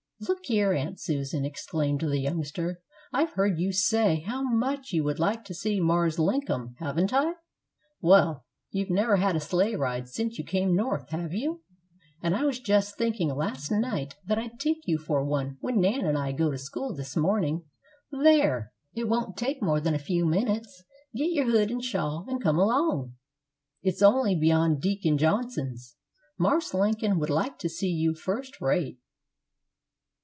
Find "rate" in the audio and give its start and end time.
28.61-28.99